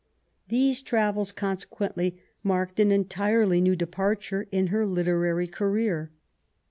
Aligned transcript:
These 0.47 0.81
travels, 0.81 1.31
consequently, 1.31 2.17
marked 2.41 2.79
an 2.79 2.91
entirely 2.91 3.61
new 3.61 3.75
departure 3.75 4.47
in 4.51 4.67
her 4.73 4.83
literary 4.83 5.45
career. 5.47 6.09